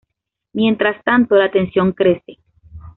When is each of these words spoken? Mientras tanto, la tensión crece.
Mientras 0.53 1.03
tanto, 1.03 1.35
la 1.35 1.51
tensión 1.51 1.91
crece. 1.91 2.39